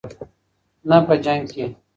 نه 0.89 0.97
په 1.07 1.13
جنګ 1.23 1.43
کې. 1.51 1.65